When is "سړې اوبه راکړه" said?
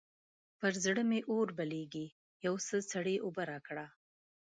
2.91-3.85